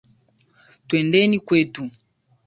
[0.87, 1.83] Twendeni kwetu